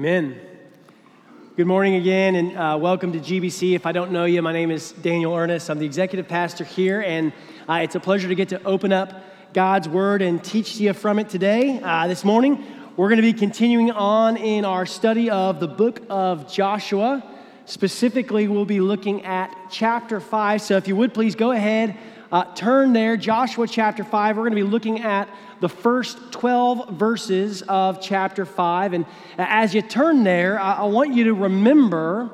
[0.00, 0.40] Amen.
[1.58, 3.74] Good morning again, and uh, welcome to GBC.
[3.74, 5.68] If I don't know you, my name is Daniel Earnest.
[5.68, 7.34] I'm the executive pastor here, and
[7.68, 9.12] uh, it's a pleasure to get to open up
[9.52, 11.82] God's Word and teach you from it today.
[11.82, 12.64] Uh, this morning,
[12.96, 17.22] we're going to be continuing on in our study of the book of Joshua.
[17.66, 20.62] Specifically, we'll be looking at chapter 5.
[20.62, 21.94] So if you would please go ahead,
[22.32, 24.36] uh, turn there, Joshua chapter 5.
[24.36, 28.92] We're going to be looking at the first 12 verses of chapter 5.
[28.92, 32.30] And as you turn there, I, I want you to remember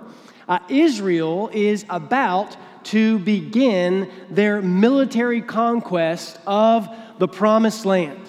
[0.48, 8.20] uh, Israel is about to begin their military conquest of the promised land.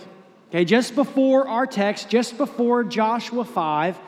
[0.49, 3.99] Okay, just before our text, just before Joshua 5,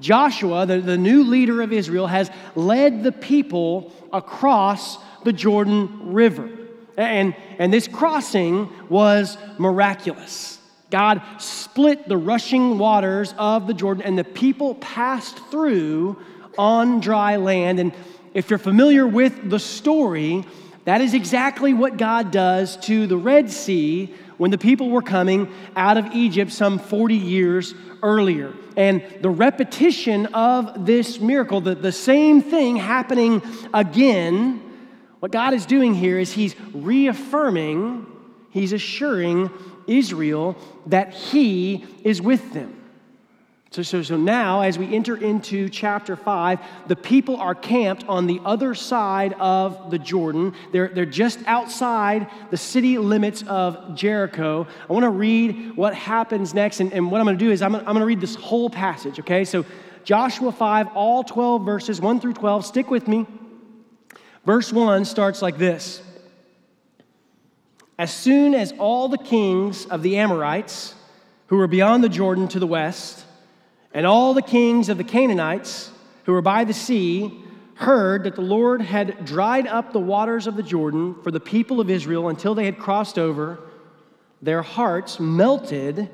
[0.00, 6.61] Joshua, the, the new leader of Israel, has led the people across the Jordan River.
[6.96, 10.58] And, and this crossing was miraculous.
[10.90, 16.18] God split the rushing waters of the Jordan, and the people passed through
[16.58, 17.80] on dry land.
[17.80, 17.92] And
[18.34, 20.44] if you're familiar with the story,
[20.84, 25.50] that is exactly what God does to the Red Sea when the people were coming
[25.76, 28.52] out of Egypt some 40 years earlier.
[28.76, 33.40] And the repetition of this miracle, the, the same thing happening
[33.72, 34.60] again
[35.22, 38.08] what God is doing here is He's reaffirming,
[38.50, 39.50] He's assuring
[39.86, 40.56] Israel
[40.86, 42.82] that He is with them.
[43.70, 48.26] So, so, so now, as we enter into chapter 5, the people are camped on
[48.26, 50.54] the other side of the Jordan.
[50.72, 54.66] They're, they're just outside the city limits of Jericho.
[54.90, 56.80] I want to read what happens next.
[56.80, 58.68] And, and what I'm going to do is I'm, I'm going to read this whole
[58.68, 59.44] passage, okay?
[59.44, 59.64] So,
[60.02, 62.66] Joshua 5, all 12 verses, 1 through 12.
[62.66, 63.24] Stick with me.
[64.44, 66.02] Verse 1 starts like this
[67.98, 70.94] As soon as all the kings of the Amorites,
[71.46, 73.24] who were beyond the Jordan to the west,
[73.94, 75.90] and all the kings of the Canaanites,
[76.24, 77.38] who were by the sea,
[77.74, 81.80] heard that the Lord had dried up the waters of the Jordan for the people
[81.80, 83.58] of Israel until they had crossed over,
[84.40, 86.08] their hearts melted,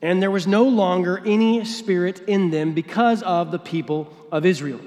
[0.00, 4.80] and there was no longer any spirit in them because of the people of Israel.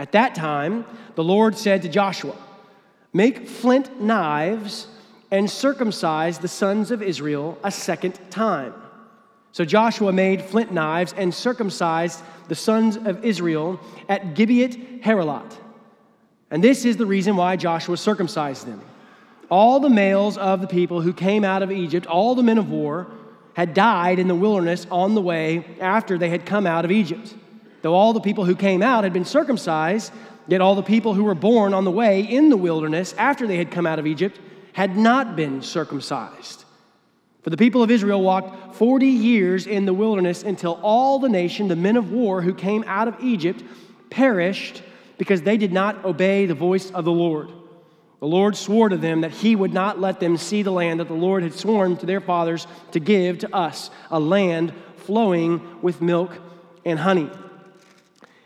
[0.00, 2.34] At that time, the Lord said to Joshua,
[3.12, 4.86] Make flint knives
[5.30, 8.72] and circumcise the sons of Israel a second time.
[9.52, 13.78] So Joshua made flint knives and circumcised the sons of Israel
[14.08, 15.52] at Gibeath Haaraloth.
[16.50, 18.80] And this is the reason why Joshua circumcised them.
[19.50, 22.70] All the males of the people who came out of Egypt, all the men of
[22.70, 23.06] war,
[23.52, 27.34] had died in the wilderness on the way after they had come out of Egypt.
[27.82, 30.12] Though all the people who came out had been circumcised,
[30.46, 33.56] yet all the people who were born on the way in the wilderness after they
[33.56, 34.38] had come out of Egypt
[34.72, 36.64] had not been circumcised.
[37.42, 41.68] For the people of Israel walked 40 years in the wilderness until all the nation,
[41.68, 43.64] the men of war who came out of Egypt,
[44.10, 44.82] perished
[45.16, 47.50] because they did not obey the voice of the Lord.
[48.20, 51.08] The Lord swore to them that he would not let them see the land that
[51.08, 56.02] the Lord had sworn to their fathers to give to us, a land flowing with
[56.02, 56.32] milk
[56.84, 57.30] and honey.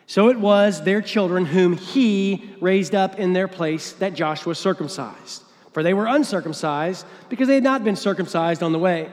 [0.07, 5.43] So it was their children whom he raised up in their place that Joshua circumcised.
[5.73, 9.11] For they were uncircumcised because they had not been circumcised on the way.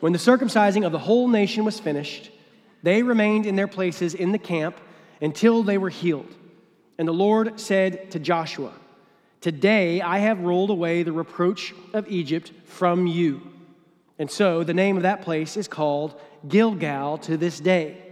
[0.00, 2.30] When the circumcising of the whole nation was finished,
[2.82, 4.76] they remained in their places in the camp
[5.20, 6.34] until they were healed.
[6.98, 8.72] And the Lord said to Joshua,
[9.40, 13.42] Today I have rolled away the reproach of Egypt from you.
[14.18, 18.11] And so the name of that place is called Gilgal to this day.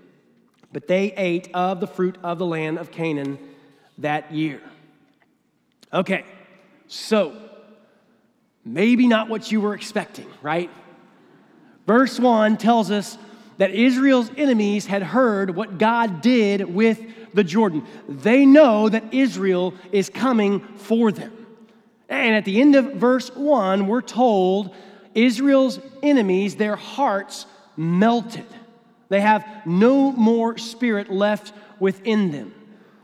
[0.73, 3.37] but they ate of the fruit of the land of Canaan
[3.97, 4.61] that year.
[5.93, 6.25] Okay,
[6.87, 7.35] so
[8.63, 10.69] maybe not what you were expecting, right?
[11.85, 13.17] Verse 1 tells us
[13.57, 16.99] that Israel's enemies had heard what God did with
[17.33, 17.85] the Jordan.
[18.07, 21.31] They know that Israel is coming for them.
[22.09, 24.73] And at the end of verse 1, we're told
[25.13, 27.45] Israel's enemies, their hearts
[27.77, 28.45] melted.
[29.11, 32.53] They have no more spirit left within them.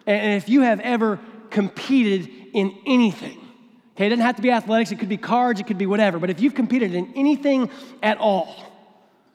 [0.05, 1.19] And if you have ever
[1.49, 3.37] competed in anything,
[3.93, 6.17] okay, it doesn't have to be athletics, it could be cards, it could be whatever,
[6.17, 7.69] but if you've competed in anything
[8.01, 8.55] at all,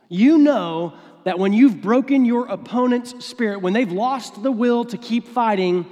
[0.08, 4.96] you know that when you've broken your opponent's spirit, when they've lost the will to
[4.96, 5.84] keep fighting,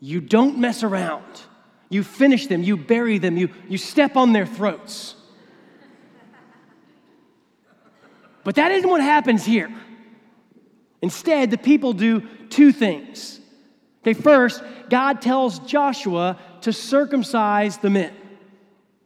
[0.00, 1.42] you don't mess around.
[1.90, 5.14] You finish them, you bury them, you, you step on their throats.
[8.42, 9.72] But that isn't what happens here.
[11.02, 13.40] Instead, the people do two things.
[14.02, 18.12] Okay, first, God tells Joshua to circumcise the men.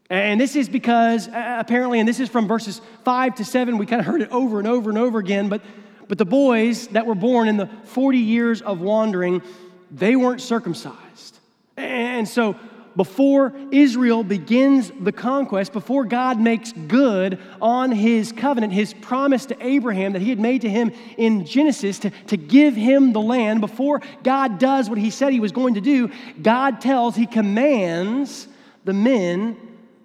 [0.09, 3.87] And this is because, uh, apparently, and this is from verses 5 to 7, we
[3.87, 5.63] kind of heard it over and over and over again, but,
[6.07, 9.43] but the boys that were born in the 40 years of wandering,
[9.91, 11.39] they weren't circumcised.
[11.77, 12.57] And so,
[12.97, 19.67] before Israel begins the conquest, before God makes good on his covenant, his promise to
[19.67, 23.61] Abraham that he had made to him in Genesis to, to give him the land,
[23.61, 26.11] before God does what he said he was going to do,
[26.41, 28.49] God tells, he commands
[28.85, 29.57] the men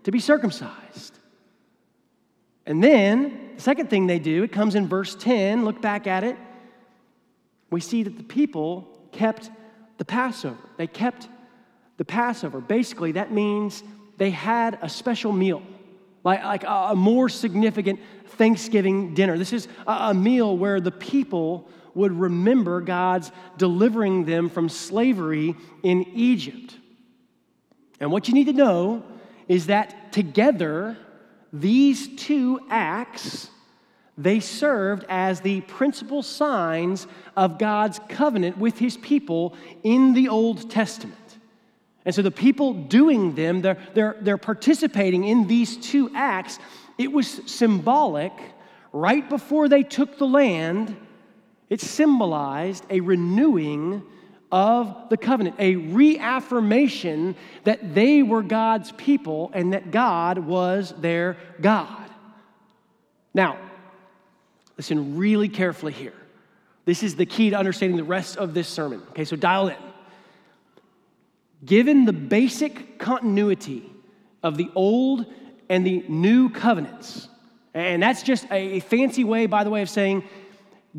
[0.04, 1.18] to be circumcised.
[2.66, 6.24] And then, the second thing they do, it comes in verse 10, look back at
[6.24, 6.38] it.
[7.70, 9.50] We see that the people kept
[9.98, 10.58] the Passover.
[10.78, 11.28] They kept
[12.02, 12.60] the Passover.
[12.60, 13.84] Basically, that means
[14.18, 15.62] they had a special meal,
[16.24, 19.38] like, like a, more significant Thanksgiving dinner.
[19.38, 26.02] This is a, meal where the people would remember God's delivering them from slavery in
[26.16, 26.76] Egypt.
[28.00, 29.04] And what you need to know
[29.48, 30.98] is that together,
[31.54, 33.48] these two acts
[34.18, 37.06] they served as the principal signs
[37.38, 41.21] of God's covenant with his people in the Old Testament.
[42.06, 46.58] And so the people doing them, they're, they're, they're participating in these two acts.
[46.98, 48.34] It was symbolic
[48.92, 50.96] right before they took the land.
[51.70, 54.04] It symbolized a renewing
[54.52, 61.38] of the covenant, a reaffirmation that they were God's people and that God was their
[61.62, 62.10] God.
[63.34, 63.58] Now,
[64.76, 66.14] listen really carefully here.
[66.84, 69.02] This is the key to understanding the rest of this sermon.
[69.12, 69.78] Okay, so dial in.
[71.64, 73.92] Given the basic continuity
[74.42, 75.26] of the old
[75.70, 77.28] and the new covenants,
[77.74, 80.24] and that's just a fancy way, by the way, of saying,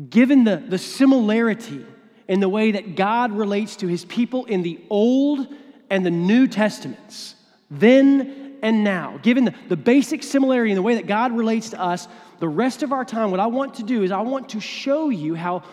[0.09, 1.85] given the, the similarity
[2.27, 5.47] in the way that God relates to his people in the Old
[5.89, 7.35] and the New Testaments,
[7.69, 9.19] then and now.
[9.21, 12.07] Given the, the basic similarity in the way that God relates to us,
[12.39, 15.09] the rest of our time, what I want to do is I want to show
[15.09, 15.63] you how,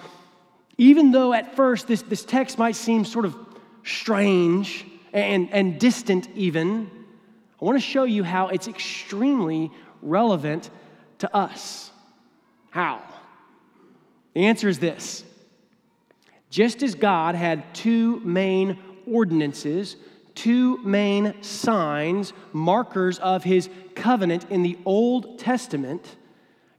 [0.77, 3.37] even though at first this, this text might seem sort of
[3.85, 6.91] strange and, and distant, even,
[7.61, 9.71] I want to show you how it's extremely
[10.03, 10.71] relevant
[11.19, 11.91] to us.
[12.71, 13.03] How?
[14.35, 15.25] The answer is this
[16.51, 19.97] just as God had two main ordinances,
[20.35, 26.17] two main signs, markers of his covenant in the Old Testament,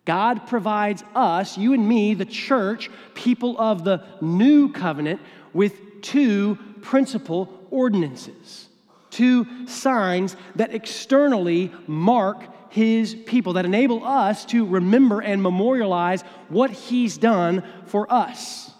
[0.05, 5.21] God provides us, you and me, the church, people of the new covenant,
[5.53, 8.67] with two principal ordinances,
[9.09, 16.71] two signs that externally mark his people, that enable us to remember and memorialize what
[16.71, 18.71] he's done for us.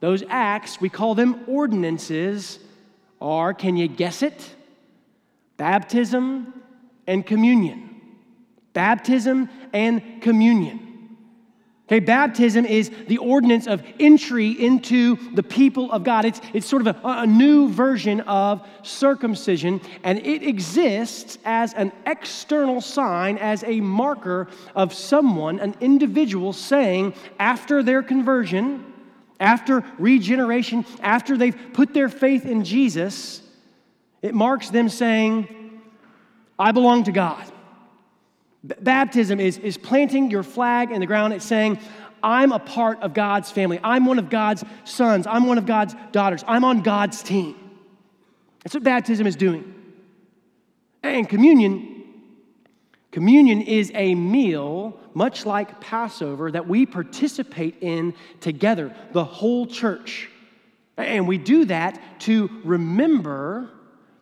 [0.00, 2.58] Those acts, we call them ordinances,
[3.20, 4.56] are, can you guess it?
[5.58, 6.52] Baptism
[7.06, 8.00] and communion.
[8.72, 10.91] Baptism and communion.
[11.92, 16.24] Okay, baptism is the ordinance of entry into the people of God.
[16.24, 21.92] It's, it's sort of a, a new version of circumcision, and it exists as an
[22.06, 28.90] external sign, as a marker of someone, an individual saying after their conversion,
[29.38, 33.42] after regeneration, after they've put their faith in Jesus,
[34.22, 35.82] it marks them saying,
[36.58, 37.51] I belong to God.
[38.64, 41.32] Baptism is, is planting your flag in the ground.
[41.32, 41.78] It's saying,
[42.22, 43.80] I'm a part of God's family.
[43.82, 45.26] I'm one of God's sons.
[45.26, 46.44] I'm one of God's daughters.
[46.46, 47.56] I'm on God's team.
[48.62, 49.74] That's what baptism is doing.
[51.02, 51.92] And communion
[53.12, 60.30] Communion is a meal, much like Passover, that we participate in together, the whole church.
[60.96, 63.70] And we do that to remember,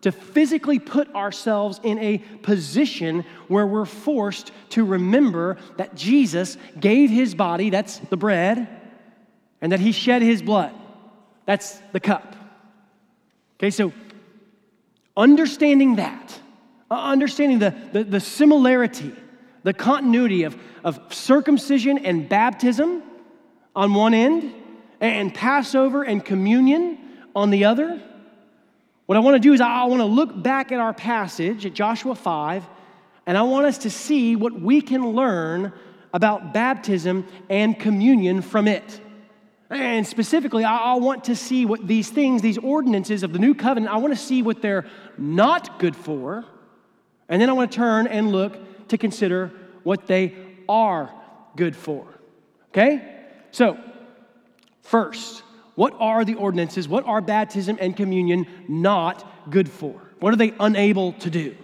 [0.02, 7.10] to physically put ourselves in a position where we're forced to remember that Jesus gave
[7.10, 8.68] his body, that's the bread,
[9.60, 10.74] and that he shed his blood,
[11.44, 12.34] that's the cup.
[13.58, 13.92] Okay, so
[15.16, 16.40] understanding that
[16.90, 19.12] uh, understanding the, the, the similarity,
[19.62, 23.02] the continuity of, of circumcision and baptism
[23.76, 24.52] on one end,
[25.00, 26.98] and Passover and communion
[27.34, 28.02] on the other.
[29.10, 31.74] What I want to do is I want to look back at our passage at
[31.74, 32.64] Joshua 5,
[33.26, 35.72] and I want us to see what we can learn
[36.14, 39.00] about baptism and communion from it.
[39.68, 43.92] And specifically, I, want to see what these things, these ordinances of the new covenant,
[43.92, 44.86] I want to see what they're
[45.18, 46.44] not good for.
[47.28, 49.50] And then I want to turn and look to consider
[49.82, 50.36] what they
[50.68, 51.12] are
[51.56, 52.06] good for.
[52.68, 53.24] Okay?
[53.50, 53.76] So,
[54.82, 55.42] first,
[55.80, 56.86] what are the ordinances?
[56.86, 59.98] What are baptism and communion not good for?
[60.18, 61.56] What are they unable to do?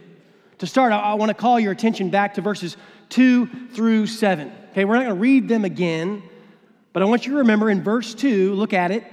[0.60, 2.78] To start, I, I want to call your attention back to verses
[3.10, 4.50] 2 through 7.
[4.70, 6.22] Okay, we're not going to read them again,
[6.94, 9.04] but I want you to remember in verse 2, look at it.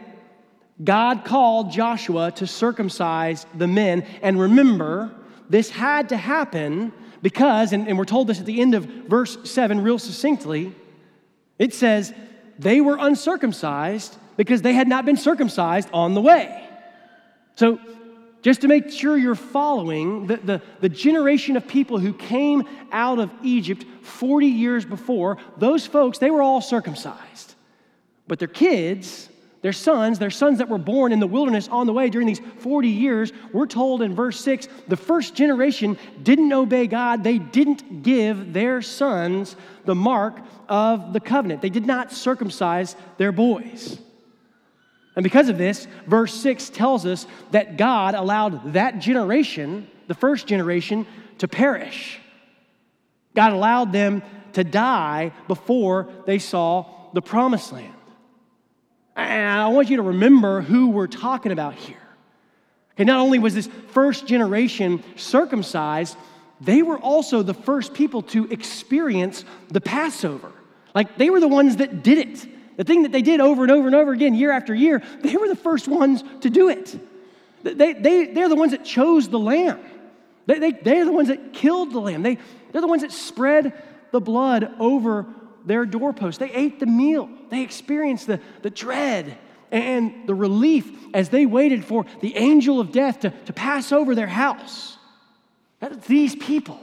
[0.81, 4.05] God called Joshua to circumcise the men.
[4.21, 5.13] And remember,
[5.49, 9.37] this had to happen because, and, and we're told this at the end of verse
[9.43, 10.73] 7 real succinctly,
[11.59, 12.13] it says,
[12.57, 16.67] they were uncircumcised because they had not been circumcised on the way.
[17.55, 17.79] So
[18.43, 23.19] just to make sure you're following, the, the, the, generation of people who came out
[23.19, 27.55] of Egypt 40 years before, those folks, they were all circumcised.
[28.27, 29.29] But their kids,
[29.61, 32.41] their sons, their sons that were born in the wilderness on the way during these
[32.59, 37.23] 40 years, we're told in verse 6 the first generation didn't obey God.
[37.23, 40.37] They didn't give their sons the mark
[40.67, 43.99] of the covenant, they did not circumcise their boys.
[45.15, 50.47] And because of this, verse 6 tells us that God allowed that generation, the first
[50.47, 51.05] generation,
[51.37, 52.19] to perish.
[53.35, 57.93] God allowed them to die before they saw the promised land.
[59.15, 61.97] And I want you to remember who we're talking about here.
[62.95, 66.15] Okay, not only was this first generation circumcised,
[66.61, 70.51] they were also the first people to experience the Passover.
[70.95, 72.47] Like they were the ones that did it.
[72.77, 75.35] The thing that they did over and over and over again, year after year, they
[75.35, 76.99] were the first ones to do it.
[77.63, 79.79] They, they, they're the ones that chose the lamb.
[80.45, 82.23] They, they, they're the ones that killed the lamb.
[82.23, 82.37] They,
[82.71, 85.25] they're the ones that spread the blood over
[85.65, 86.39] their doorpost.
[86.39, 87.29] They ate the meal.
[87.49, 89.37] They experienced the, the dread
[89.71, 94.13] and the relief as they waited for the angel of death to, to pass over
[94.13, 94.97] their house.
[95.79, 96.79] That's these people.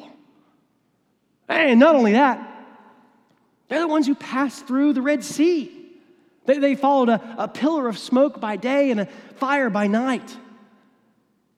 [1.49, 2.47] And not only that,
[3.69, 5.80] they're the ones who passed through the Red Sea.
[6.51, 10.37] They, they followed a, a pillar of smoke by day and a fire by night.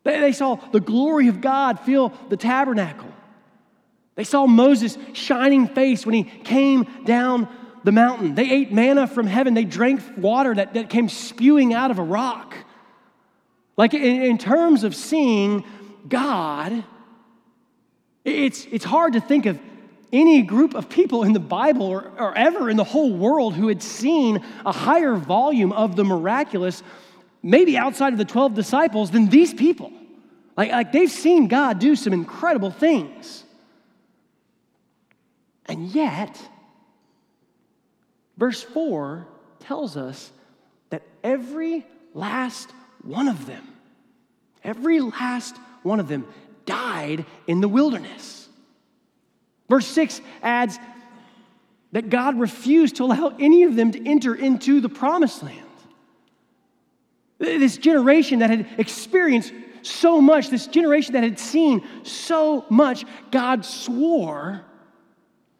[0.05, 3.09] They, they saw the glory of God fill the tabernacle.
[4.17, 7.49] They saw Moses' shining face when he came down
[7.85, 8.35] the mountain.
[8.35, 9.55] They ate manna from heaven.
[9.55, 12.55] They drank water that, that came spewing out of a rock.
[13.79, 15.65] Like in, in terms of seeing
[16.07, 16.85] God,
[18.27, 19.59] it's, it's hard to think of
[20.13, 23.69] any group of people in the Bible or, or ever in the whole world who
[23.69, 26.83] had seen a higher volume of the miraculous,
[27.43, 29.91] maybe outside of the 12 disciples, than these people.
[30.57, 33.45] Like, like they've seen God do some incredible things.
[35.67, 36.39] And yet,
[38.37, 39.27] verse 4
[39.61, 40.31] tells us
[40.91, 42.71] that every last
[43.03, 43.67] one of them,
[44.63, 46.27] every last one of them
[46.67, 48.42] died in the wilderness.
[49.73, 50.79] Verse 6 adds
[51.93, 55.67] that God refused to allow any of them to enter into the promised land.
[57.39, 59.51] This generation that had experienced
[59.81, 64.61] so much, this generation that had seen so much, God swore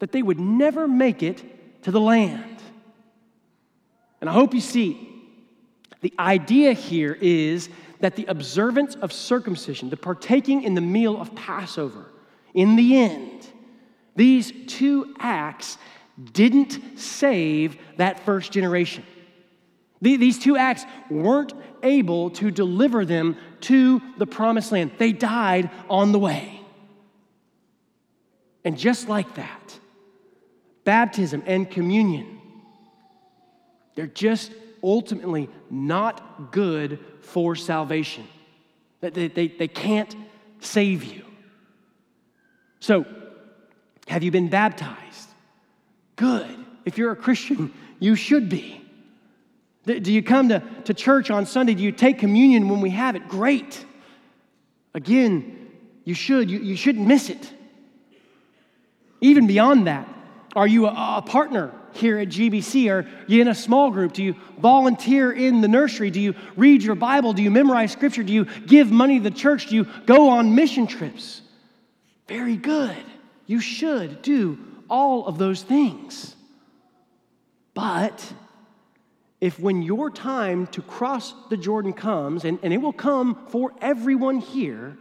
[0.01, 2.59] that they would never make it to the land.
[4.21, 5.09] And I hope you see
[6.03, 11.35] the idea here is that the observance of circumcision, the partaking in the meal of
[11.35, 12.05] Passover,
[12.53, 13.49] in the end,
[14.15, 15.79] these two acts
[16.33, 19.05] didn't save that first generation.
[20.01, 21.53] These two acts weren't
[21.83, 24.91] able to deliver them to the promised land.
[24.99, 26.61] They died on the way.
[28.65, 29.79] And just like that,
[30.85, 32.41] baptism and communion,
[33.95, 34.53] they're just
[34.83, 38.27] ultimately not good for salvation.
[39.01, 40.15] They, they, they can't
[40.61, 41.25] save you.
[42.81, 43.07] So,
[44.13, 45.31] have you been baptized?
[46.17, 46.55] Good.
[46.85, 48.85] If you're a Christian, you should be.
[49.87, 51.73] Do you come to, to church on Sunday?
[51.73, 53.27] Do you take communion when we have it?
[53.27, 53.85] Great.
[54.93, 55.71] Again,
[56.05, 56.51] you should.
[56.51, 57.53] You, you shouldn't miss it.
[59.23, 60.07] Even beyond that,
[60.55, 62.91] are you a, a partner here at GBC?
[62.91, 64.13] Are you in a small group?
[64.13, 66.11] Do you volunteer in the nursery?
[66.11, 67.33] Do you read your Bible?
[67.33, 68.23] Do you memorize scripture?
[68.23, 69.69] Do you give money to the church?
[69.69, 71.41] Do you go on mission trips?
[72.29, 73.05] Very good.
[73.53, 76.35] You should do all of those things.
[77.75, 78.33] But
[79.43, 83.75] if when your time to cross the Jordan comes, and, and it will come for
[83.83, 84.97] everyone here,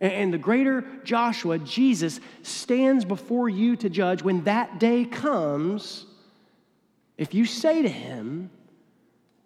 [0.00, 6.06] And the greater Joshua, Jesus, stands before you to judge when that day comes.
[7.16, 8.50] If you say to him,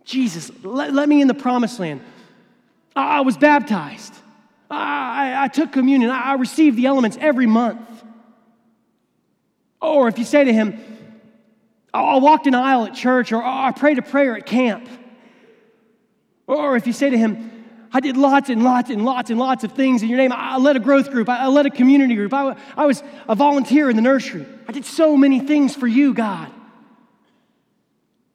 [0.05, 2.03] Jesus, let, let me in the promised land.
[2.95, 4.15] I, was baptized.
[4.71, 6.11] I, I, I took communion.
[6.11, 7.96] I, I received the elements every month.
[9.81, 10.79] Oh, or if you say to him,
[11.93, 14.89] oh, I walked an aisle at church, or oh, I prayed a prayer at camp.
[16.47, 17.57] Or if you say to him,
[17.93, 20.33] I did lots and lots and lots and lots of things in your name.
[20.33, 21.29] I led a growth group.
[21.29, 22.33] I led a community group.
[22.35, 24.47] I, I was a volunteer in the nursery.
[24.69, 26.53] I did so many things for you, God.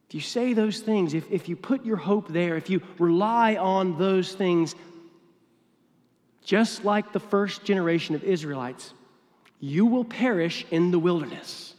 [0.07, 3.55] If you say those things, if, if you put your hope there, if you rely
[3.55, 4.75] on those things,
[6.43, 8.93] just like the first generation of Israelites,
[9.61, 11.73] you will perish in the wilderness.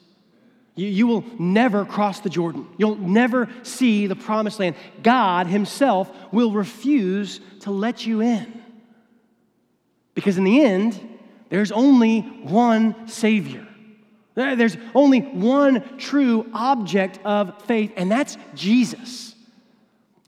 [0.75, 2.67] You, you will never cross the Jordan.
[2.79, 4.77] You'll never see the promised land.
[5.03, 8.63] God Himself will refuse to let you in.
[10.15, 10.99] Because in the end,
[11.51, 13.67] there's only one Savior.
[14.35, 19.32] There's only one true object of faith, and that's Jesus.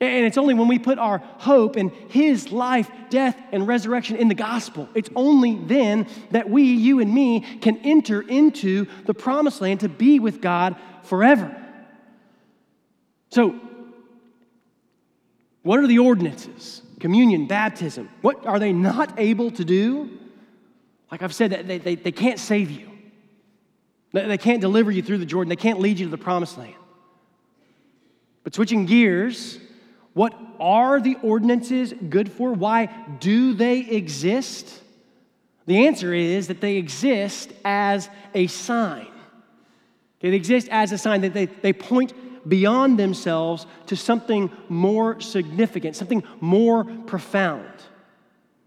[0.00, 4.28] And it's only when we put our hope in His life, death, and resurrection in
[4.28, 9.60] the gospel, it's only then that we, you and me, can enter into the promised
[9.60, 11.54] land to be with God forever.
[13.30, 13.58] So,
[15.62, 16.82] what are the ordinances?
[17.00, 18.08] Communion, baptism.
[18.20, 20.18] What are they not able to do?
[21.10, 22.90] Like I've said, they, they, they can't save you.
[24.12, 25.48] They can't deliver you through the Jordan.
[25.48, 26.74] They can't lead you to the promised land.
[28.44, 29.58] But switching gears,
[30.14, 32.52] what are the ordinances good for?
[32.52, 32.86] Why
[33.18, 34.82] do they exist?
[35.66, 39.08] The answer is that they exist as a sign.
[40.20, 42.14] They exist as a sign that they, they point
[42.48, 47.72] beyond themselves to something more significant, something more profound.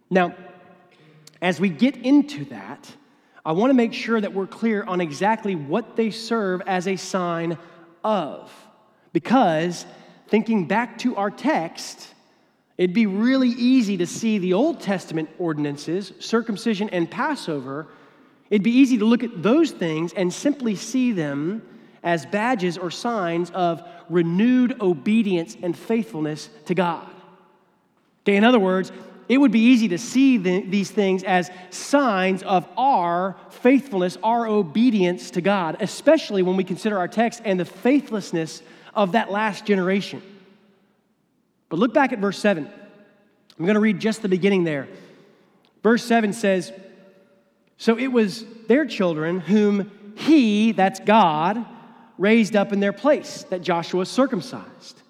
[0.10, 0.36] Now,
[1.42, 2.92] as we get into that,
[3.46, 6.96] I want to make sure that we're clear on exactly what they serve as a
[6.98, 7.58] sign
[8.04, 8.52] of.
[9.14, 9.86] Because
[10.28, 12.14] thinking back to our text,
[12.78, 17.88] it'd be really easy to see the Old Testament ordinances, circumcision and Passover.
[18.50, 21.62] It'd be easy to look at those things and simply see them
[22.04, 27.08] as badges or signs of renewed obedience and faithfulness to God.
[28.24, 28.92] Okay, in other words,
[29.28, 34.48] it would be easy to see the, these things as signs of our faithfulness, our
[34.48, 38.62] obedience to God, especially when we consider our text and the faithlessness
[38.98, 40.22] of that last generation.
[41.70, 42.68] But look back at verse 7.
[42.68, 44.88] I'm going to read just the beginning there.
[45.84, 46.74] Verse 7 says,
[47.78, 51.64] So it was their children whom he, that's God,
[52.18, 55.02] raised up in their place, that Joshua circumcised.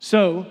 [0.00, 0.46] So,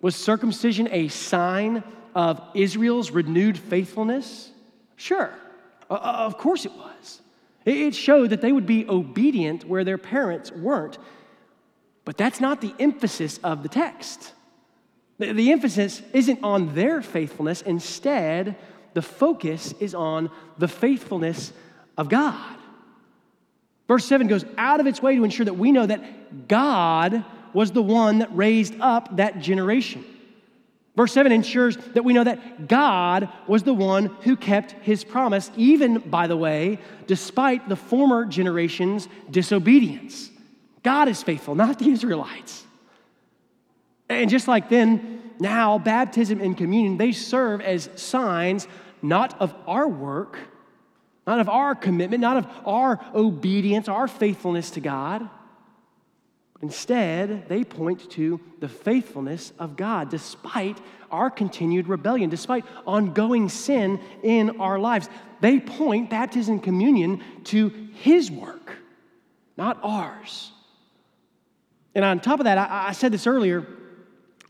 [0.00, 4.50] was circumcision a sign of Israel's renewed faithfulness?
[4.96, 5.32] Sure,
[5.88, 7.20] of course it was.
[7.64, 10.98] It showed that they would be obedient where their parents weren't.
[12.10, 14.32] But that's not the emphasis of the text.
[15.18, 18.56] The, the emphasis isn't on their faithfulness, instead,
[18.94, 21.52] the focus is on the faithfulness
[21.96, 22.56] of God.
[23.86, 27.70] Verse 7 goes out of its way to ensure that we know that God was
[27.70, 30.04] the one that raised up that generation.
[30.96, 35.48] Verse 7 ensures that we know that God was the one who kept his promise,
[35.56, 40.30] even, by the way, despite the former generation's disobedience.
[40.82, 42.64] God is faithful, not the Israelites.
[44.08, 48.66] And just like then, now baptism and communion, they serve as signs
[49.02, 50.38] not of our work,
[51.26, 55.28] not of our commitment, not of our obedience, our faithfulness to God.
[56.62, 60.78] Instead, they point to the faithfulness of God despite
[61.10, 65.08] our continued rebellion, despite ongoing sin in our lives.
[65.40, 68.76] They point baptism and communion to His work,
[69.56, 70.52] not ours.
[71.94, 73.66] And on top of that, I, I said this earlier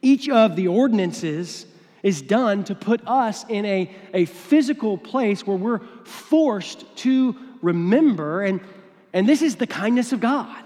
[0.03, 1.67] each of the ordinances
[2.03, 8.43] is done to put us in a, a physical place where we're forced to remember.
[8.43, 8.61] And,
[9.13, 10.65] and this is the kindness of God.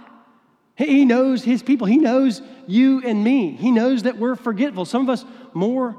[0.76, 1.86] He knows his people.
[1.86, 3.52] He knows you and me.
[3.52, 5.96] He knows that we're forgetful, some of us more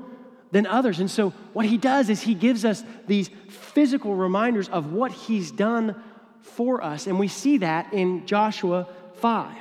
[0.51, 0.99] than others.
[0.99, 5.51] And so, what he does is he gives us these physical reminders of what he's
[5.51, 6.01] done
[6.41, 7.07] for us.
[7.07, 9.55] And we see that in Joshua 5.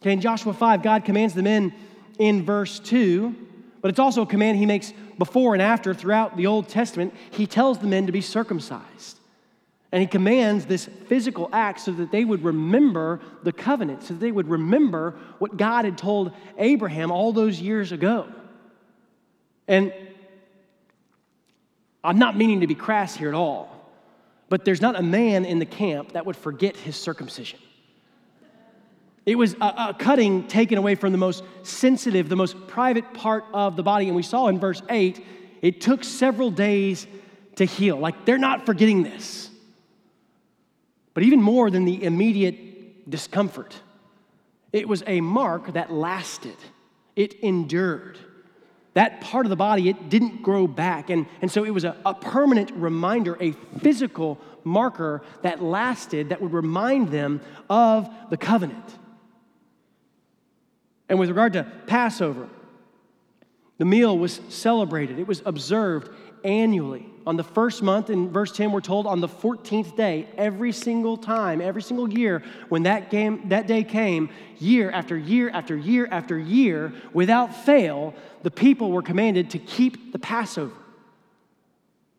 [0.00, 1.74] Okay, in Joshua 5, God commands the men
[2.18, 3.34] in verse 2,
[3.82, 7.12] but it's also a command he makes before and after throughout the Old Testament.
[7.30, 9.18] He tells the men to be circumcised.
[9.92, 14.20] And he commands this physical act so that they would remember the covenant, so that
[14.20, 18.28] they would remember what God had told Abraham all those years ago.
[19.66, 19.92] And
[22.02, 23.68] I'm not meaning to be crass here at all,
[24.48, 27.58] but there's not a man in the camp that would forget his circumcision.
[29.26, 33.44] It was a, a, cutting taken away from the most sensitive, the most private part
[33.52, 34.06] of the body.
[34.06, 35.24] And we saw in verse 8,
[35.62, 37.06] it took several days
[37.56, 37.98] to heal.
[37.98, 39.50] Like they're not forgetting this.
[41.12, 43.76] But even more than the immediate discomfort,
[44.72, 46.56] it was a mark that lasted,
[47.16, 48.18] it endured.
[48.94, 51.10] That part of the body, it didn't grow back.
[51.10, 56.40] And, and so it was a, a permanent reminder, a physical marker that lasted, that
[56.40, 58.98] would remind them of the covenant.
[61.10, 62.48] And with regard to Passover,
[63.78, 66.08] the meal was celebrated, it was observed
[66.44, 67.06] annually.
[67.26, 71.16] On the first month, in verse 10, we're told on the 14th day, every single
[71.16, 76.08] time, every single year, when that, game, that day came, year after year after year
[76.10, 80.74] after year, without fail, the people were commanded to keep the Passover.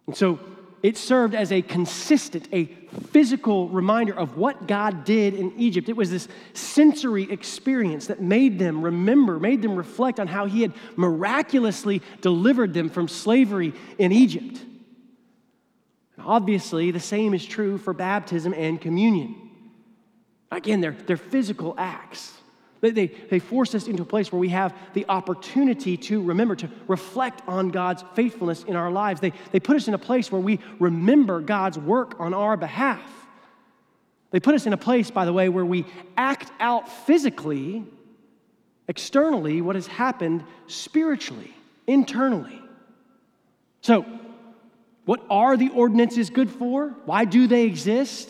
[0.05, 0.39] And so
[0.83, 2.65] it served as a consistent, a
[3.11, 5.89] physical reminder of what God did in Egypt.
[5.89, 10.61] It was this sensory experience that made them remember, made them reflect on how He
[10.61, 14.59] had miraculously delivered them from slavery in Egypt.
[16.19, 19.35] Obviously, the same is true for baptism and communion.
[20.51, 22.33] Again, they're, they're physical acts.
[22.81, 26.69] They, they, force us into a place where we have the opportunity to remember, to
[26.87, 29.21] reflect on God's faithfulness in our lives.
[29.21, 33.07] They, they put us in a place where we remember God's work on our behalf.
[34.31, 35.85] They put us in a place, by the way, where we
[36.17, 37.85] act out physically,
[38.87, 41.53] externally, what has happened spiritually,
[41.85, 42.59] internally.
[43.81, 44.05] So,
[45.05, 46.95] what are the ordinances good for?
[47.05, 48.29] Why do they exist?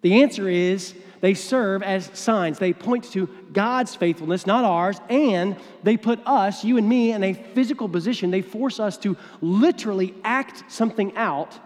[0.00, 2.58] The answer is they serve as signs.
[2.58, 7.24] They point to God's faithfulness, not ours, and they put us, you and me, in
[7.24, 8.30] a physical position.
[8.30, 11.58] They force us to literally act something out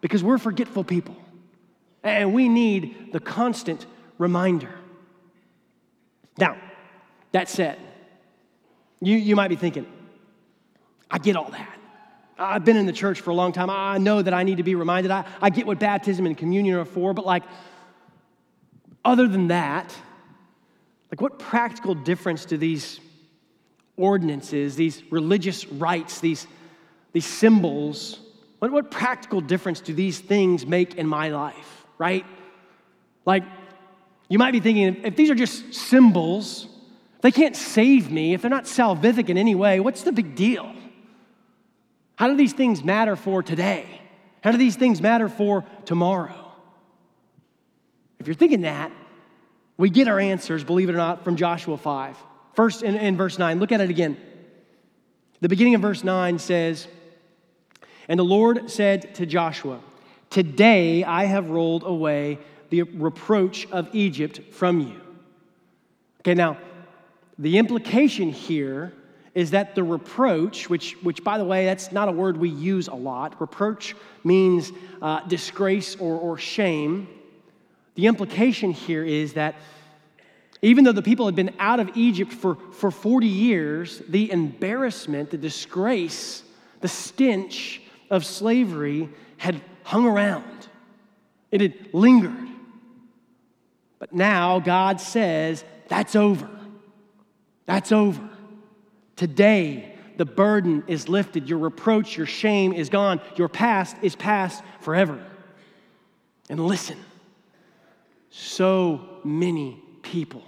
[0.00, 1.16] because we're forgetful people.
[2.02, 3.86] And we need the constant
[4.18, 4.72] reminder.
[6.36, 6.56] Now,
[7.32, 7.78] that said,
[9.00, 9.86] you, you might be thinking,
[11.10, 11.74] I get all that.
[12.38, 13.68] I've been in the church for a long time.
[13.68, 15.10] I know that I need to be reminded.
[15.10, 17.42] I, I get what baptism and communion are for, but like,
[19.04, 19.94] other than that,
[21.10, 23.00] like what practical difference do these
[23.96, 26.46] ordinances, these religious rites, these,
[27.12, 28.20] these symbols,
[28.58, 32.24] what, what practical difference do these things make in my life, right?
[33.24, 33.44] Like,
[34.28, 36.66] you might be thinking, if these are just symbols,
[37.20, 40.72] they can't save me, if they're not salvific in any way, what's the big deal?
[42.16, 44.00] How do these things matter for today?
[44.42, 46.47] How do these things matter for tomorrow?
[48.20, 48.90] If you're thinking that,
[49.76, 52.16] we get our answers, believe it or not, from Joshua 5.
[52.54, 54.16] First, in, in verse 9, look at it again.
[55.40, 56.88] The beginning of verse 9 says,
[58.08, 59.80] And the Lord said to Joshua,
[60.30, 62.38] Today I have rolled away
[62.70, 65.00] the reproach of Egypt from you.
[66.20, 66.58] Okay, now,
[67.38, 68.92] the implication here
[69.34, 72.88] is that the reproach, which, which by the way, that's not a word we use
[72.88, 77.06] a lot, reproach means uh, disgrace or, or shame.
[77.98, 79.56] The implication here is that
[80.62, 85.30] even though the people had been out of Egypt for, for 40 years, the embarrassment,
[85.30, 86.44] the disgrace,
[86.80, 90.68] the stench of slavery had hung around.
[91.50, 92.36] It had lingered.
[93.98, 96.48] But now God says, that's over.
[97.66, 98.22] That's over.
[99.16, 101.48] Today, the burden is lifted.
[101.48, 103.20] Your reproach, your shame is gone.
[103.34, 105.20] Your past is past forever.
[106.48, 106.96] And listen,
[108.30, 110.44] so many people,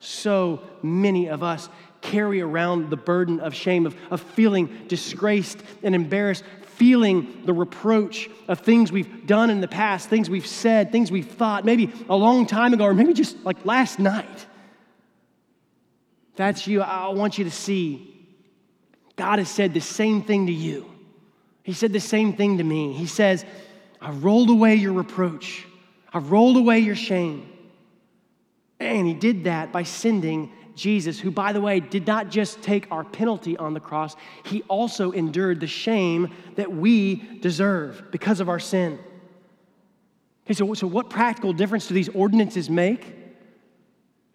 [0.00, 1.68] so many of us
[2.00, 6.44] carry around the burden of shame, of, of feeling disgraced and embarrassed,
[6.76, 11.30] feeling the reproach of things we've done in the past, things we've said, things we've
[11.30, 14.46] thought, maybe a long time ago, or maybe just like last night.
[16.36, 16.82] That's you.
[16.82, 18.14] I want you to see
[19.16, 20.88] God has said the same thing to you.
[21.64, 22.92] He said the same thing to me.
[22.92, 23.44] He says,
[24.00, 25.66] I rolled away your reproach.
[26.12, 27.48] I've rolled away your shame.
[28.80, 32.86] And he did that by sending Jesus, who, by the way, did not just take
[32.92, 38.48] our penalty on the cross, he also endured the shame that we deserve because of
[38.48, 38.98] our sin.
[40.46, 43.14] Okay, so, so what practical difference do these ordinances make?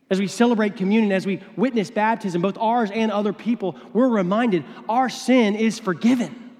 [0.09, 4.65] As we celebrate communion, as we witness baptism, both ours and other people, we're reminded
[4.87, 6.51] our sin is forgiven.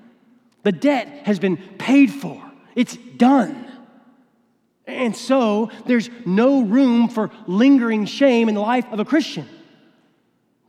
[0.63, 2.41] The debt has been paid for,
[2.73, 3.59] it's done.
[4.85, 9.47] And so there's no room for lingering shame in the life of a Christian.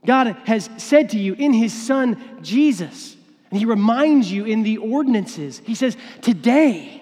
[0.05, 3.17] God has said to you in his son Jesus,
[3.49, 5.61] and he reminds you in the ordinances.
[5.65, 7.01] He says, Today,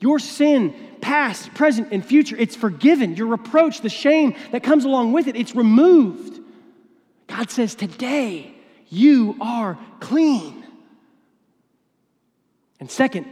[0.00, 3.16] your sin, past, present, and future, it's forgiven.
[3.16, 6.40] Your reproach, the shame that comes along with it, it's removed.
[7.26, 8.54] God says, Today,
[8.88, 10.64] you are clean.
[12.78, 13.26] And second,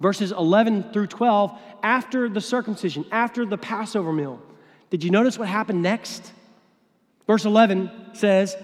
[0.00, 4.40] verses 11 through 12, after the circumcision, after the Passover meal,
[4.88, 6.32] did you notice what happened next?
[7.26, 8.56] Verse 11 says,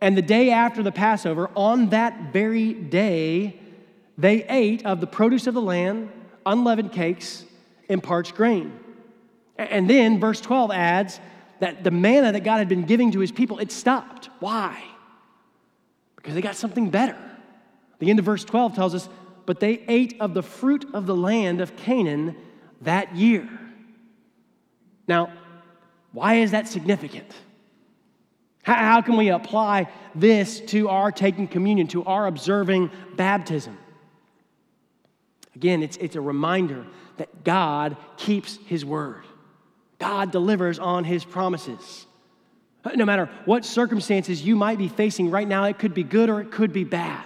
[0.00, 3.58] And the day after the Passover, on that very day,
[4.18, 6.10] they ate of the produce of the land,
[6.44, 7.44] unleavened cakes,
[7.88, 8.78] and parched grain.
[9.56, 11.20] And then verse 12 adds
[11.60, 14.28] that the manna that God had been giving to his people, it stopped.
[14.40, 14.82] Why?
[16.16, 17.16] Because they got something better.
[17.98, 19.08] The end of verse 12 tells us,
[19.46, 22.36] But they ate of the fruit of the land of Canaan
[22.82, 23.48] that year.
[25.08, 25.32] Now,
[26.12, 27.32] why is that significant?
[28.62, 33.78] How, can we apply this to our taking communion, to our observing baptism?
[35.54, 36.84] Again, it's, it's a reminder
[37.18, 39.22] that God keeps His word.
[40.00, 42.06] God delivers on His promises.
[42.94, 46.40] No matter what circumstances you might be facing right now, it could be good or
[46.40, 47.24] it could be bad.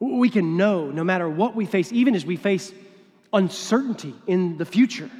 [0.00, 2.72] We can know no matter what we face, even as we face
[3.32, 5.10] uncertainty in the future,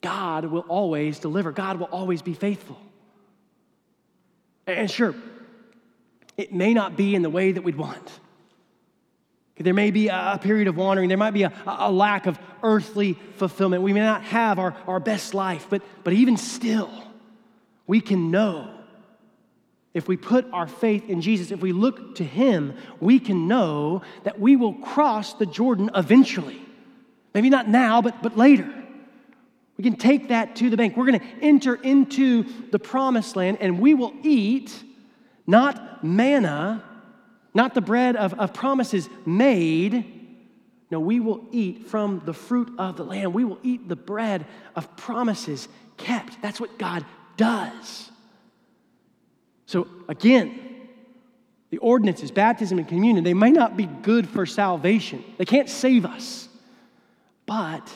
[0.00, 1.50] God will always deliver.
[1.50, 2.80] God will always be faithful.
[4.68, 5.14] And sure,
[6.36, 8.20] it may not be in the way that we'd want.
[9.58, 11.08] There may be a period of wandering.
[11.08, 13.82] There might be a, a, lack of earthly fulfillment.
[13.82, 16.90] We may not have our, our best life, but, but even still,
[17.86, 18.75] we can know
[19.96, 24.02] if we put our faith in Jesus, if we look to Him, we can know
[24.24, 26.60] that we will cross the Jordan eventually.
[27.32, 28.70] Maybe not now, but, but later.
[29.78, 30.98] We can take that to the bank.
[30.98, 34.84] We're going to enter into the promised land and we will eat
[35.46, 36.84] not manna,
[37.54, 40.04] not the bread of, of promises made.
[40.90, 43.32] No, we will eat from the fruit of the land.
[43.32, 46.42] We will eat the bread of promises kept.
[46.42, 47.02] That's what God
[47.38, 48.10] does.
[49.66, 50.60] So, again,
[51.70, 55.24] the ordinances, baptism, and communion, they may not be good for salvation.
[55.38, 56.48] They can't save us.
[57.44, 57.92] But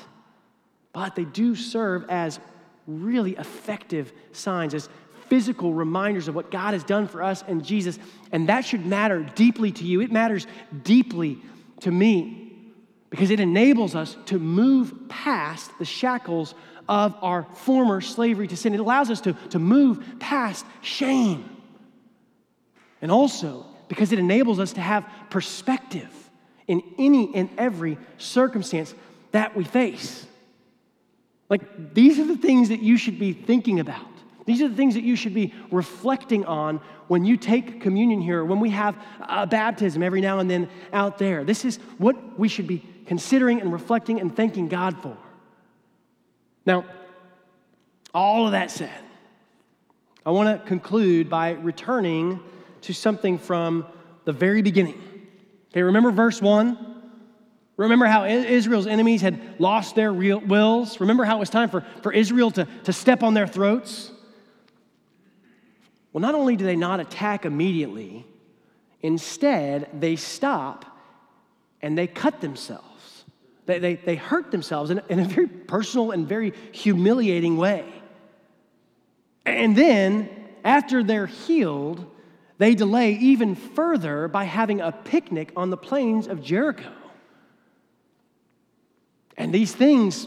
[0.93, 2.41] but they do serve as
[2.87, 4.89] really effective signs, as
[5.29, 7.99] physical reminders of what God has done for us and Jesus.
[8.33, 10.01] And that should matter deeply to you.
[10.01, 10.47] It matters
[10.83, 11.39] deeply
[11.81, 12.53] to me
[13.11, 16.55] because it enables us to move past the shackles
[16.89, 18.75] of our former slavery to sin.
[18.75, 21.59] It allows us to, to move past shame.
[23.03, 26.09] And also because it enables us to have perspective
[26.69, 28.95] in any and every circumstance
[29.33, 30.27] that we face.
[31.49, 34.07] Like, these are the things that you should be thinking about.
[34.47, 38.45] These are the things that you should be reflecting on when you take communion here,
[38.45, 41.43] when we have a baptism every now and then out there.
[41.43, 45.17] This is what we should be considering and reflecting and thanking God for.
[46.65, 46.85] Now,
[48.15, 48.91] all of that said,
[50.25, 52.41] I want to conclude by returning
[52.83, 53.87] to something from
[54.25, 55.01] the very beginning.
[55.71, 56.87] Okay, remember verse 1?
[57.77, 61.01] Remember how Israel's enemies had lost their real wills?
[61.01, 64.11] Remember how it was time for, for Israel to, to step on their throats?
[66.13, 68.27] Well, not only do they not attack immediately,
[69.01, 70.85] instead, they stop
[71.81, 73.25] and they cut themselves.
[73.67, 77.87] They, they, they hurt themselves in, in a very personal and very humiliating way.
[79.47, 80.29] And then,
[80.65, 82.05] after they're healed,
[82.61, 86.93] they delay even further by having a picnic on the plains of Jericho.
[89.35, 90.27] And these things,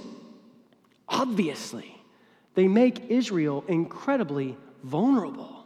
[1.07, 1.95] obviously,
[2.55, 5.63] they make Israel incredibly vulnerable.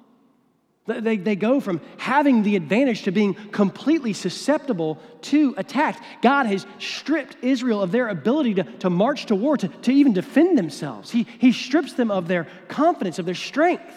[0.87, 6.03] They, they go from having the advantage to being completely susceptible to attack.
[6.21, 10.11] God has stripped Israel of their ability to, to march to war, to, to even
[10.11, 11.11] defend themselves.
[11.11, 13.89] He, he strips them of their confidence, of their strength.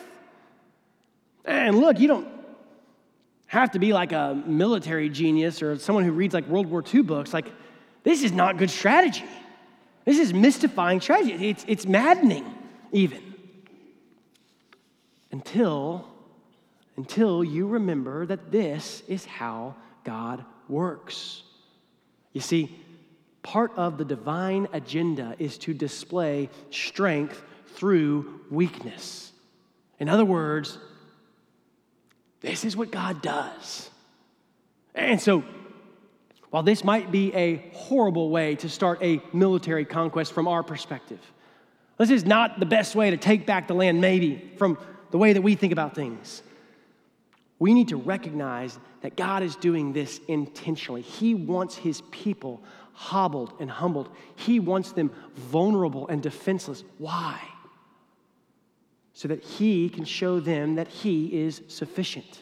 [1.45, 2.40] And look, you don't
[3.59, 7.03] have to be like a military genius or someone who reads like World War II
[7.03, 7.35] books.
[7.35, 7.47] Like,
[8.05, 9.25] this is not good strategy.
[10.05, 11.49] This is mystifying strategy.
[11.49, 12.45] It's, it's maddening,
[12.93, 13.21] even.
[15.33, 16.07] Until,
[16.97, 21.43] until you remember that this is how God works.
[22.33, 22.79] You see,
[23.43, 27.43] part of the divine agenda is to display strength
[27.75, 29.33] through weakness.
[29.99, 30.79] In other words,
[32.41, 33.91] this is what God does.
[34.95, 35.45] And so
[36.51, 41.21] while this might be a horrible way to start a military conquest from our perspective,
[41.97, 44.79] this is not the best way to take back the land, maybe, from
[45.11, 46.43] the way that we think about things.
[47.61, 51.03] we need to recognize that God is doing this intentionally.
[51.03, 56.83] He wants his people hobbled and humbled, he wants them vulnerable and defenseless.
[56.99, 57.39] Why?
[59.21, 62.41] So that he can show them that he is sufficient.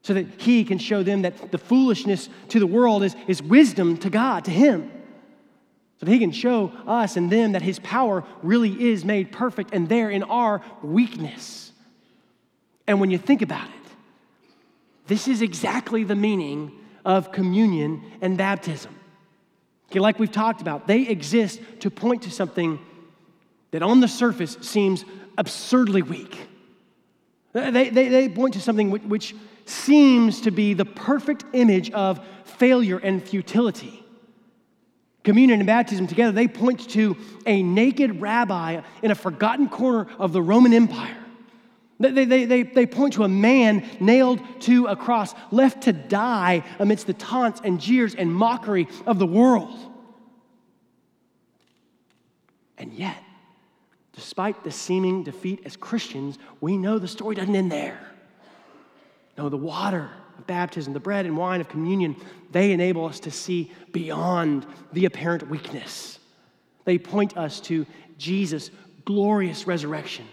[0.00, 3.98] So that he can show them that the foolishness to the world is, is wisdom
[3.98, 4.90] to God, to him.
[6.00, 9.74] So that he can show us and them that his power really is made perfect
[9.74, 11.72] and there in our weakness.
[12.86, 13.92] And when you think about it,
[15.08, 16.72] this is exactly the meaning
[17.04, 18.94] of communion and baptism.
[19.90, 22.78] Okay, like we've talked about, they exist to point to something
[23.72, 25.04] that on the surface seems
[25.38, 26.38] absurdly weak.
[27.52, 32.20] They, they, they point to something which, which seems to be the perfect image of
[32.44, 34.02] failure and futility.
[35.24, 40.32] Communion and baptism together, they point to a naked rabbi in a forgotten corner of
[40.32, 41.16] the Roman Empire.
[41.98, 46.62] They, they, they, they point to a man nailed to a cross, left to die
[46.78, 49.74] amidst the taunts and jeers and mockery of the world.
[52.76, 53.16] And yet,
[54.16, 58.00] despite the seeming defeat as Christians, we know the story doesn't end there.
[59.38, 62.16] No, the water of baptism, the bread and wine of communion,
[62.50, 66.18] they enable us to see beyond the apparent weakness.
[66.86, 68.70] They point us to Jesus'
[69.04, 70.24] glorious resurrection,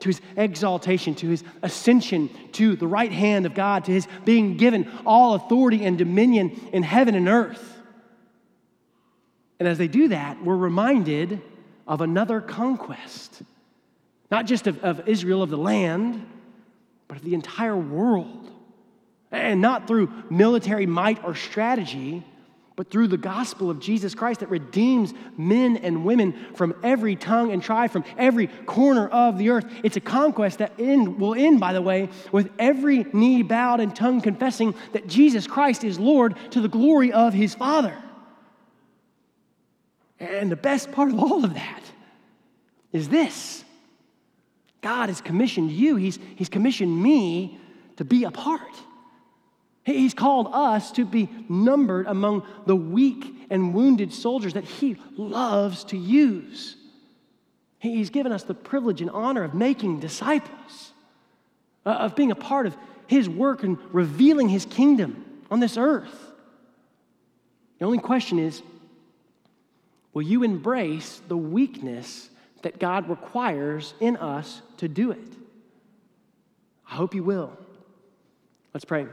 [0.00, 4.56] to his exaltation, to his ascension to the right hand of God, to his being
[4.56, 7.76] given all authority and dominion in heaven and earth.
[9.60, 11.40] And as they do that, we're reminded
[11.90, 13.42] of another conquest,
[14.30, 16.24] not just of, of Israel, of the land,
[17.08, 18.48] but of the entire world.
[19.32, 22.24] And not through military might or strategy,
[22.76, 27.50] but through the gospel of Jesus Christ that redeems men and women from every tongue
[27.50, 29.66] and tribe, from every corner of the earth.
[29.82, 33.94] It's a conquest that end, will end, by the way, with every knee bowed and
[33.94, 37.96] tongue confessing that Jesus Christ is Lord to the glory of his Father.
[40.20, 41.82] And the best part of all of that
[42.92, 43.64] is this
[44.82, 47.58] God has commissioned you, He's, he's commissioned me
[47.96, 48.62] to be a part.
[49.84, 55.84] He's called us to be numbered among the weak and wounded soldiers that He loves
[55.84, 56.76] to use.
[57.78, 60.92] He's given us the privilege and honor of making disciples,
[61.86, 66.14] uh, of being a part of His work and revealing His kingdom on this earth.
[67.78, 68.62] The only question is
[70.12, 72.30] will you embrace the weakness
[72.62, 75.34] that God requires in us to do it?
[76.90, 77.56] I hope you will.
[78.74, 79.06] Let's pray.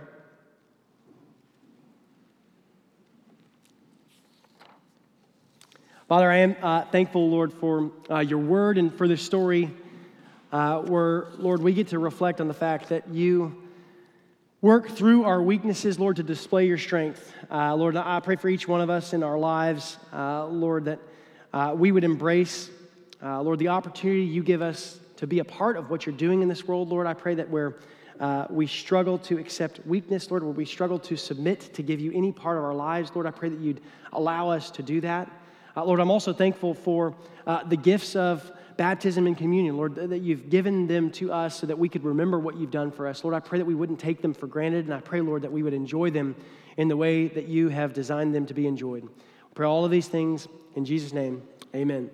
[6.07, 9.69] Father, I am uh, thankful, Lord, for uh, your word and for this story
[10.53, 13.66] uh, where, Lord, we get to reflect on the fact that you
[14.61, 17.31] work through our weaknesses, Lord, to display your strength.
[17.51, 20.99] Uh, Lord, I pray for each one of us in our lives, uh, Lord, that
[21.53, 22.71] uh, we would embrace,
[23.21, 26.47] Lord, the opportunity you give us to be a part of what you're doing in
[26.47, 27.05] this world, Lord.
[27.05, 27.75] I pray that where
[28.49, 32.31] we struggle to accept weakness, Lord, where we struggle to submit to give you any
[32.31, 35.29] part of our lives, Lord, I pray that you'd allow us to do that.
[35.75, 37.13] Uh, Lord, I'm also thankful for
[37.45, 41.67] uh, the gifts of baptism and communion, Lord, that you've given them to us so
[41.67, 43.23] that we could remember what you've done for us.
[43.23, 45.51] Lord, I pray that we wouldn't take them for granted, and I pray, Lord, that
[45.51, 46.35] we would enjoy them
[46.77, 49.03] in the way that you have designed them to be enjoyed.
[49.03, 49.09] We
[49.55, 51.41] pray all of these things in Jesus' name.
[51.75, 52.09] Amen.